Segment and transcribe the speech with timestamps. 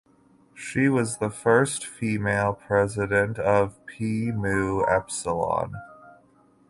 [0.55, 5.75] She was the first female president of Pi Mu Epsilon.